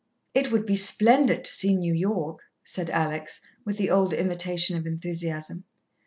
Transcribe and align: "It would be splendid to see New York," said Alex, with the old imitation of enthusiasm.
"It 0.33 0.51
would 0.51 0.65
be 0.65 0.75
splendid 0.75 1.43
to 1.43 1.51
see 1.51 1.75
New 1.75 1.93
York," 1.93 2.39
said 2.63 2.89
Alex, 2.89 3.39
with 3.65 3.77
the 3.77 3.91
old 3.91 4.15
imitation 4.15 4.75
of 4.75 4.87
enthusiasm. 4.87 5.63